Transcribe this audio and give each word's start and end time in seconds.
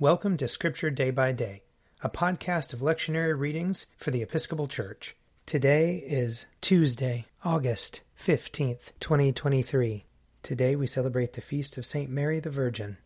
Welcome 0.00 0.36
to 0.36 0.46
Scripture 0.46 0.90
Day 0.90 1.10
by 1.10 1.32
Day, 1.32 1.62
a 2.04 2.08
podcast 2.08 2.72
of 2.72 2.78
lectionary 2.78 3.36
readings 3.36 3.86
for 3.96 4.12
the 4.12 4.22
Episcopal 4.22 4.68
Church. 4.68 5.16
Today 5.44 5.96
is 6.06 6.46
Tuesday, 6.60 7.26
August 7.44 8.02
15th, 8.16 8.92
2023. 9.00 10.04
Today 10.44 10.76
we 10.76 10.86
celebrate 10.86 11.32
the 11.32 11.40
feast 11.40 11.76
of 11.76 11.84
St. 11.84 12.08
Mary 12.08 12.38
the 12.38 12.48
Virgin. 12.48 12.98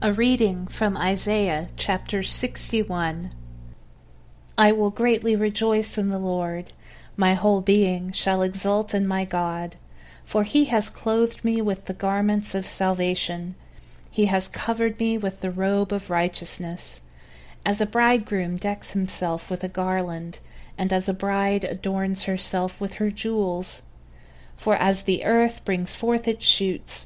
A 0.00 0.14
reading 0.14 0.66
from 0.68 0.96
Isaiah 0.96 1.68
chapter 1.76 2.22
61. 2.22 3.34
I 4.56 4.72
will 4.72 4.88
greatly 4.88 5.36
rejoice 5.36 5.98
in 5.98 6.08
the 6.08 6.18
Lord. 6.18 6.72
My 7.14 7.34
whole 7.34 7.60
being 7.60 8.10
shall 8.12 8.40
exult 8.40 8.94
in 8.94 9.06
my 9.06 9.26
God. 9.26 9.76
For 10.24 10.44
he 10.44 10.64
has 10.64 10.88
clothed 10.88 11.44
me 11.44 11.60
with 11.60 11.84
the 11.84 11.92
garments 11.92 12.54
of 12.54 12.64
salvation 12.64 13.54
he 14.16 14.24
has 14.24 14.48
covered 14.48 14.98
me 14.98 15.18
with 15.18 15.42
the 15.42 15.50
robe 15.50 15.92
of 15.92 16.08
righteousness. 16.08 17.02
As 17.66 17.82
a 17.82 17.84
bridegroom 17.84 18.56
decks 18.56 18.92
himself 18.92 19.50
with 19.50 19.62
a 19.62 19.68
garland, 19.68 20.38
and 20.78 20.90
as 20.90 21.06
a 21.06 21.12
bride 21.12 21.64
adorns 21.64 22.22
herself 22.22 22.80
with 22.80 22.94
her 22.94 23.10
jewels. 23.10 23.82
For 24.56 24.74
as 24.74 25.02
the 25.02 25.22
earth 25.22 25.62
brings 25.66 25.94
forth 25.94 26.26
its 26.26 26.46
shoots, 26.46 27.04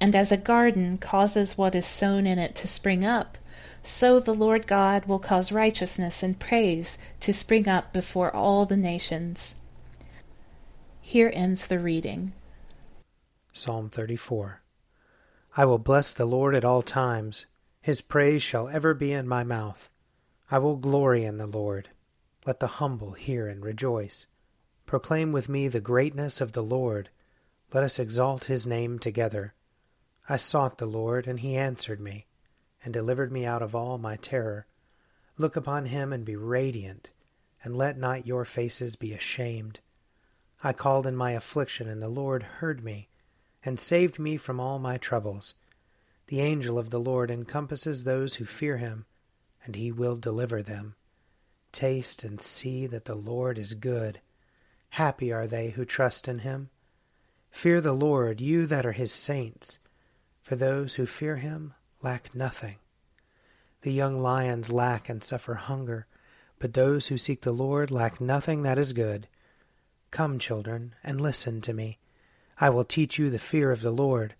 and 0.00 0.16
as 0.16 0.32
a 0.32 0.38
garden 0.38 0.96
causes 0.96 1.58
what 1.58 1.74
is 1.74 1.84
sown 1.84 2.26
in 2.26 2.38
it 2.38 2.54
to 2.54 2.66
spring 2.66 3.04
up, 3.04 3.36
so 3.82 4.18
the 4.18 4.32
Lord 4.32 4.66
God 4.66 5.04
will 5.04 5.18
cause 5.18 5.52
righteousness 5.52 6.22
and 6.22 6.40
praise 6.40 6.96
to 7.20 7.34
spring 7.34 7.68
up 7.68 7.92
before 7.92 8.34
all 8.34 8.64
the 8.64 8.78
nations. 8.78 9.56
Here 11.02 11.30
ends 11.34 11.66
the 11.66 11.78
reading. 11.78 12.32
Psalm 13.52 13.90
34 13.90 14.62
I 15.58 15.64
will 15.64 15.78
bless 15.78 16.12
the 16.12 16.26
Lord 16.26 16.54
at 16.54 16.66
all 16.66 16.82
times. 16.82 17.46
His 17.80 18.02
praise 18.02 18.42
shall 18.42 18.68
ever 18.68 18.92
be 18.92 19.10
in 19.10 19.26
my 19.26 19.42
mouth. 19.42 19.88
I 20.50 20.58
will 20.58 20.76
glory 20.76 21.24
in 21.24 21.38
the 21.38 21.46
Lord. 21.46 21.88
Let 22.44 22.60
the 22.60 22.66
humble 22.66 23.12
hear 23.12 23.48
and 23.48 23.64
rejoice. 23.64 24.26
Proclaim 24.84 25.32
with 25.32 25.48
me 25.48 25.68
the 25.68 25.80
greatness 25.80 26.42
of 26.42 26.52
the 26.52 26.62
Lord. 26.62 27.08
Let 27.72 27.84
us 27.84 27.98
exalt 27.98 28.44
his 28.44 28.66
name 28.66 28.98
together. 28.98 29.54
I 30.28 30.36
sought 30.36 30.76
the 30.76 30.84
Lord, 30.84 31.26
and 31.26 31.40
he 31.40 31.56
answered 31.56 32.00
me, 32.00 32.26
and 32.84 32.92
delivered 32.92 33.32
me 33.32 33.46
out 33.46 33.62
of 33.62 33.74
all 33.74 33.96
my 33.96 34.16
terror. 34.16 34.66
Look 35.38 35.56
upon 35.56 35.86
him 35.86 36.12
and 36.12 36.22
be 36.22 36.36
radiant, 36.36 37.08
and 37.64 37.74
let 37.74 37.96
not 37.96 38.26
your 38.26 38.44
faces 38.44 38.94
be 38.94 39.14
ashamed. 39.14 39.80
I 40.62 40.74
called 40.74 41.06
in 41.06 41.16
my 41.16 41.30
affliction, 41.30 41.88
and 41.88 42.02
the 42.02 42.10
Lord 42.10 42.42
heard 42.42 42.84
me 42.84 43.08
and 43.66 43.80
saved 43.80 44.18
me 44.18 44.36
from 44.36 44.60
all 44.60 44.78
my 44.78 44.96
troubles. 44.96 45.54
The 46.28 46.40
angel 46.40 46.78
of 46.78 46.90
the 46.90 47.00
Lord 47.00 47.30
encompasses 47.30 48.04
those 48.04 48.36
who 48.36 48.44
fear 48.44 48.78
him, 48.78 49.04
and 49.64 49.76
he 49.76 49.92
will 49.92 50.16
deliver 50.16 50.62
them. 50.62 50.94
Taste 51.72 52.24
and 52.24 52.40
see 52.40 52.86
that 52.86 53.04
the 53.04 53.14
Lord 53.14 53.58
is 53.58 53.74
good. 53.74 54.20
Happy 54.90 55.32
are 55.32 55.46
they 55.46 55.70
who 55.70 55.84
trust 55.84 56.26
in 56.28 56.40
him. 56.40 56.70
Fear 57.50 57.80
the 57.80 57.92
Lord, 57.92 58.40
you 58.40 58.66
that 58.66 58.86
are 58.86 58.92
his 58.92 59.12
saints, 59.12 59.78
for 60.42 60.56
those 60.56 60.94
who 60.94 61.06
fear 61.06 61.36
him 61.36 61.74
lack 62.02 62.34
nothing. 62.34 62.76
The 63.82 63.92
young 63.92 64.18
lions 64.18 64.70
lack 64.70 65.08
and 65.08 65.22
suffer 65.22 65.54
hunger, 65.54 66.06
but 66.58 66.74
those 66.74 67.08
who 67.08 67.18
seek 67.18 67.42
the 67.42 67.52
Lord 67.52 67.90
lack 67.90 68.20
nothing 68.20 68.62
that 68.62 68.78
is 68.78 68.92
good. 68.92 69.28
Come, 70.10 70.38
children, 70.38 70.94
and 71.04 71.20
listen 71.20 71.60
to 71.62 71.74
me. 71.74 71.98
I 72.58 72.70
will 72.70 72.84
teach 72.84 73.18
you 73.18 73.28
the 73.28 73.38
fear 73.38 73.70
of 73.70 73.82
the 73.82 73.90
Lord. 73.90 74.34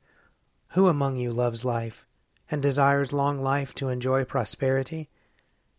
Who 0.70 0.89
among 0.89 1.17
you 1.17 1.33
loves 1.33 1.64
life, 1.64 2.06
and 2.50 2.62
desires 2.62 3.12
long 3.12 3.41
life 3.41 3.75
to 3.75 3.89
enjoy 3.89 4.25
prosperity? 4.25 5.11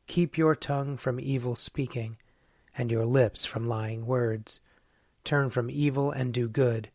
Keep 0.06 0.38
your 0.38 0.56
tongue 0.56 0.98
from 0.98 1.20
evil 1.20 1.56
speaking, 1.56 2.18
and 2.78 2.92
your 2.92 3.06
lips 3.06 3.46
from 3.46 3.68
lying 3.68 4.06
words. 4.06 4.60
Turn 5.24 5.50
from 5.50 5.70
evil 5.70 6.12
and 6.12 6.34
do 6.34 6.48
good. 6.48 6.90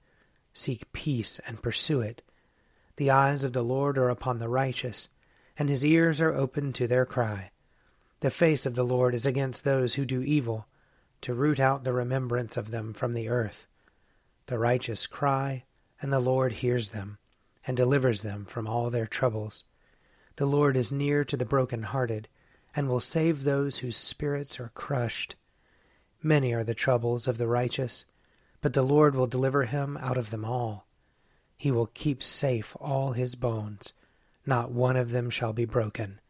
Seek 0.53 0.93
peace 0.93 1.41
and 1.47 1.63
pursue 1.63 2.01
it. 2.01 2.23
The 2.97 3.11
eyes 3.11 3.43
of 3.43 3.53
the 3.53 3.65
Lord 3.65 3.99
are 3.99 4.09
upon 4.09 4.39
the 4.39 4.49
righteous, 4.49 5.09
and 5.59 5.69
his 5.69 5.85
ears 5.85 6.21
are 6.21 6.33
open 6.33 6.73
to 6.75 6.87
their 6.87 7.05
cry. 7.05 7.51
The 8.21 8.31
face 8.31 8.65
of 8.65 8.77
the 8.77 8.85
Lord 8.85 9.15
is 9.15 9.27
against 9.27 9.65
those 9.65 9.95
who 9.95 10.05
do 10.05 10.23
evil, 10.23 10.69
to 11.23 11.35
root 11.35 11.59
out 11.59 11.83
the 11.83 11.93
remembrance 11.93 12.57
of 12.57 12.71
them 12.71 12.93
from 12.93 13.15
the 13.15 13.29
earth. 13.29 13.67
The 14.47 14.59
righteous 14.59 15.07
cry, 15.07 15.65
and 16.01 16.13
the 16.13 16.21
Lord 16.21 16.53
hears 16.53 16.91
them, 16.91 17.19
and 17.67 17.77
delivers 17.77 18.23
them 18.23 18.45
from 18.45 18.67
all 18.67 18.91
their 18.91 19.07
troubles. 19.07 19.65
The 20.37 20.47
Lord 20.47 20.77
is 20.77 20.91
near 20.91 21.25
to 21.25 21.37
the 21.37 21.45
broken-hearted, 21.45 22.29
and 22.75 22.89
will 22.89 23.01
save 23.01 23.45
those 23.45 23.79
whose 23.79 23.97
spirits 23.97 24.59
are 24.59 24.73
crushed. 24.75 25.37
Many 26.23 26.53
are 26.55 26.65
the 26.65 26.75
troubles 26.75 27.29
of 27.29 27.39
the 27.39 27.47
righteous, 27.47 28.05
but 28.61 28.73
the 28.73 28.83
Lord 28.83 29.15
will 29.15 29.27
deliver 29.27 29.65
him 29.65 29.97
out 29.99 30.17
of 30.17 30.31
them 30.31 30.45
all. 30.45 30.87
He 31.57 31.71
will 31.71 31.87
keep 31.87 32.23
safe 32.23 32.77
all 32.81 33.13
his 33.13 33.35
bones, 33.35 33.93
not 34.47 34.73
one 34.73 34.97
of 34.97 35.11
them 35.11 35.31
shall 35.31 35.53
be 35.53 35.65
broken. 35.65 36.21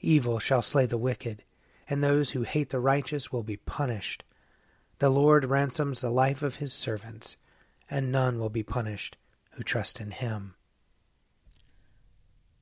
Evil 0.00 0.38
shall 0.38 0.62
slay 0.62 0.84
the 0.84 0.98
wicked, 0.98 1.44
and 1.88 2.02
those 2.02 2.32
who 2.32 2.42
hate 2.42 2.70
the 2.70 2.80
righteous 2.80 3.32
will 3.32 3.42
be 3.42 3.56
punished. 3.56 4.24
The 5.02 5.10
Lord 5.10 5.46
ransoms 5.46 6.00
the 6.00 6.10
life 6.10 6.42
of 6.42 6.58
his 6.62 6.72
servants, 6.72 7.36
and 7.90 8.12
none 8.12 8.38
will 8.38 8.50
be 8.50 8.62
punished 8.62 9.16
who 9.54 9.64
trust 9.64 10.00
in 10.00 10.12
him. 10.12 10.54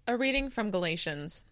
A 0.06 0.16
reading 0.16 0.48
from 0.48 0.70
Galatians. 0.70 1.44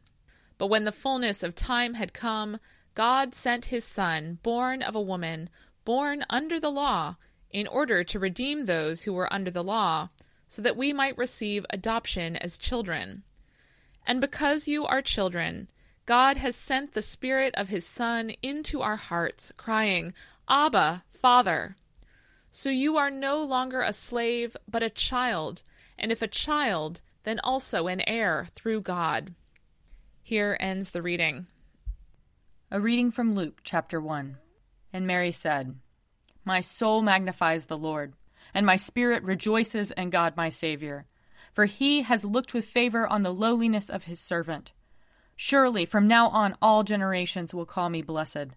But 0.56 0.68
when 0.68 0.86
the 0.86 0.90
fullness 0.90 1.42
of 1.42 1.54
time 1.54 1.92
had 1.92 2.14
come, 2.14 2.58
God 2.94 3.34
sent 3.34 3.66
his 3.66 3.84
Son, 3.84 4.38
born 4.42 4.80
of 4.80 4.94
a 4.94 5.00
woman, 5.02 5.50
born 5.84 6.24
under 6.30 6.58
the 6.58 6.70
law, 6.70 7.16
in 7.50 7.66
order 7.66 8.02
to 8.04 8.18
redeem 8.18 8.64
those 8.64 9.02
who 9.02 9.12
were 9.12 9.30
under 9.30 9.50
the 9.50 9.62
law, 9.62 10.08
so 10.48 10.62
that 10.62 10.74
we 10.74 10.94
might 10.94 11.18
receive 11.18 11.66
adoption 11.68 12.34
as 12.34 12.56
children. 12.56 13.24
And 14.06 14.22
because 14.22 14.66
you 14.66 14.86
are 14.86 15.02
children, 15.02 15.68
God 16.06 16.38
has 16.38 16.56
sent 16.56 16.94
the 16.94 17.02
Spirit 17.02 17.54
of 17.56 17.68
his 17.68 17.84
Son 17.84 18.32
into 18.40 18.80
our 18.80 18.96
hearts, 18.96 19.52
crying, 19.58 20.14
Abba, 20.48 21.04
Father. 21.20 21.76
So 22.50 22.70
you 22.70 22.96
are 22.96 23.10
no 23.10 23.42
longer 23.42 23.82
a 23.82 23.92
slave, 23.92 24.56
but 24.66 24.82
a 24.82 24.88
child, 24.88 25.62
and 25.98 26.10
if 26.10 26.22
a 26.22 26.28
child, 26.28 27.02
then 27.24 27.38
also 27.44 27.86
an 27.86 28.00
heir 28.06 28.48
through 28.54 28.80
God. 28.80 29.34
Here 30.22 30.56
ends 30.58 30.90
the 30.90 31.02
reading. 31.02 31.46
A 32.70 32.80
reading 32.80 33.10
from 33.10 33.34
Luke 33.34 33.60
chapter 33.62 34.00
1. 34.00 34.38
And 34.92 35.06
Mary 35.06 35.32
said, 35.32 35.74
My 36.46 36.62
soul 36.62 37.02
magnifies 37.02 37.66
the 37.66 37.76
Lord, 37.76 38.14
and 38.54 38.64
my 38.64 38.76
spirit 38.76 39.22
rejoices 39.24 39.90
in 39.90 40.08
God 40.08 40.34
my 40.34 40.48
Saviour, 40.48 41.04
for 41.52 41.66
he 41.66 42.02
has 42.02 42.24
looked 42.24 42.54
with 42.54 42.64
favor 42.64 43.06
on 43.06 43.22
the 43.22 43.34
lowliness 43.34 43.90
of 43.90 44.04
his 44.04 44.20
servant. 44.20 44.72
Surely 45.36 45.84
from 45.84 46.08
now 46.08 46.28
on 46.28 46.56
all 46.62 46.84
generations 46.84 47.52
will 47.52 47.66
call 47.66 47.90
me 47.90 48.00
blessed. 48.00 48.56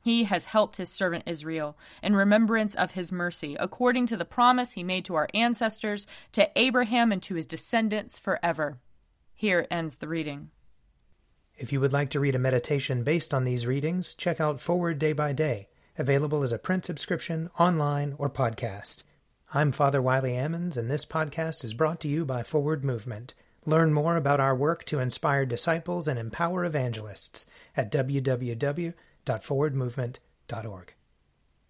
He 0.00 0.24
has 0.24 0.46
helped 0.46 0.76
his 0.76 0.90
servant 0.90 1.24
Israel 1.26 1.76
in 2.02 2.14
remembrance 2.14 2.74
of 2.74 2.92
his 2.92 3.12
mercy, 3.12 3.56
according 3.58 4.06
to 4.06 4.16
the 4.16 4.24
promise 4.24 4.72
he 4.72 4.82
made 4.82 5.04
to 5.06 5.16
our 5.16 5.28
ancestors, 5.34 6.06
to 6.32 6.48
Abraham, 6.56 7.12
and 7.12 7.22
to 7.24 7.34
his 7.34 7.46
descendants 7.46 8.18
forever. 8.18 8.78
Here 9.34 9.66
ends 9.70 9.98
the 9.98 10.08
reading. 10.08 10.50
If 11.56 11.72
you 11.72 11.80
would 11.80 11.92
like 11.92 12.10
to 12.10 12.20
read 12.20 12.36
a 12.36 12.38
meditation 12.38 13.02
based 13.02 13.34
on 13.34 13.44
these 13.44 13.66
readings, 13.66 14.14
check 14.14 14.40
out 14.40 14.60
Forward 14.60 14.98
Day 14.98 15.12
by 15.12 15.32
Day, 15.32 15.68
available 15.96 16.44
as 16.44 16.52
a 16.52 16.58
print 16.58 16.86
subscription, 16.86 17.50
online, 17.58 18.14
or 18.18 18.30
podcast. 18.30 19.02
I'm 19.52 19.72
Father 19.72 20.00
Wiley 20.00 20.32
Ammons, 20.32 20.76
and 20.76 20.88
this 20.88 21.04
podcast 21.04 21.64
is 21.64 21.74
brought 21.74 22.00
to 22.00 22.08
you 22.08 22.24
by 22.24 22.44
Forward 22.44 22.84
Movement. 22.84 23.34
Learn 23.66 23.92
more 23.92 24.16
about 24.16 24.40
our 24.40 24.54
work 24.54 24.84
to 24.84 25.00
inspire 25.00 25.44
disciples 25.44 26.06
and 26.06 26.18
empower 26.18 26.64
evangelists 26.64 27.46
at 27.76 27.90
www 27.90 28.94
www.forwardmovement.org. 29.28 30.94